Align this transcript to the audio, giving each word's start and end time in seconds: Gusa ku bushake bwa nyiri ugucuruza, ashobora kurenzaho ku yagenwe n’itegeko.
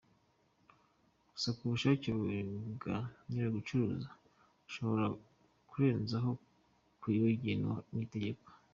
Gusa 1.31 1.49
ku 1.57 1.63
bushake 1.71 2.09
bwa 2.75 2.97
nyiri 3.29 3.47
ugucuruza, 3.51 4.09
ashobora 4.67 5.05
kurenzaho 5.69 6.31
ku 6.99 7.07
yagenwe 7.19 7.75
n’itegeko. 7.95 8.47